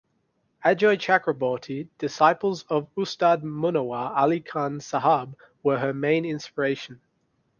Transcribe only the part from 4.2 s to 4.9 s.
Khan